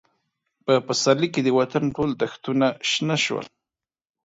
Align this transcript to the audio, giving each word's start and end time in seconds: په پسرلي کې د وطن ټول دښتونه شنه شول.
په 0.65 0.73
پسرلي 0.87 1.29
کې 1.33 1.41
د 1.43 1.49
وطن 1.59 1.83
ټول 1.95 2.09
دښتونه 2.21 2.67
شنه 2.89 3.17
شول. 3.25 3.45